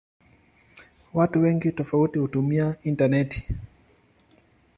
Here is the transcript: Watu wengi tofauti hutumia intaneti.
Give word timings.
Watu 1.13 1.41
wengi 1.41 1.71
tofauti 1.71 2.19
hutumia 2.19 2.75
intaneti. 2.83 3.55